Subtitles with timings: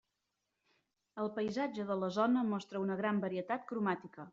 [1.25, 4.29] El paisatge de la zona mostra una gran varietat cromàtica.